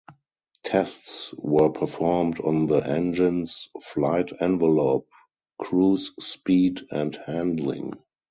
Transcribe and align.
Tests 0.63 1.31
were 1.37 1.69
performed 1.69 2.39
on 2.39 2.65
the 2.65 2.79
engines' 2.79 3.69
flight 3.83 4.31
envelope, 4.39 5.07
cruise 5.59 6.11
speed, 6.19 6.81
and 6.89 7.15
handling. 7.27 8.01